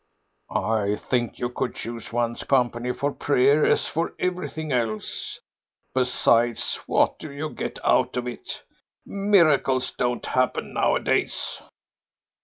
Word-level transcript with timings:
"I 0.49 0.95
think 0.95 1.37
one 1.37 1.49
should 1.53 1.75
choose 1.75 2.11
one's 2.11 2.43
company 2.43 2.91
for 2.91 3.11
prayer 3.11 3.63
as 3.63 3.85
for 3.87 4.15
everything 4.17 4.71
else. 4.71 5.39
Besides, 5.93 6.77
what 6.87 7.19
do 7.19 7.31
you 7.31 7.51
get 7.51 7.77
out 7.83 8.17
of 8.17 8.27
it? 8.27 8.63
Miracles 9.05 9.91
don't 9.91 10.25
happen 10.25 10.73
nowadays." 10.73 11.61